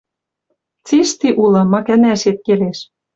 Цишти 0.85 1.27
улы, 1.43 1.61
ма 1.71 1.79
кӓнӓшет 1.87 2.37
келеш 2.45 2.77